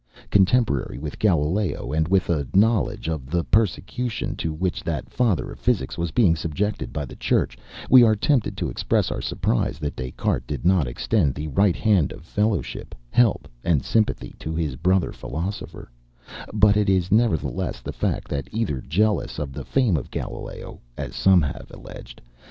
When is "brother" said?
14.75-15.11